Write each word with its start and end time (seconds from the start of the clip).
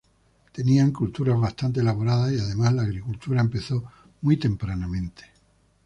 Tenían 0.51 0.91
culturas 0.91 1.39
bastante 1.39 1.81
elaboradas 1.81 2.31
y 2.33 2.39
además 2.39 2.73
la 2.73 2.81
agricultura 2.81 3.39
empezó 3.39 3.83
muy 4.21 4.37
tempranamente. 4.37 5.25